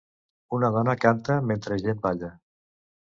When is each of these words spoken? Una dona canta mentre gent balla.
Una 0.57 0.71
dona 0.77 0.95
canta 1.05 1.37
mentre 1.51 1.77
gent 1.85 2.03
balla. 2.07 2.33